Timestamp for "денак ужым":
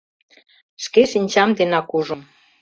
1.57-2.21